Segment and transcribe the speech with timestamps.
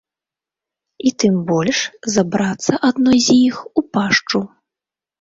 [1.09, 1.77] І тым больш
[2.15, 4.47] забрацца адной з іх у пашчу.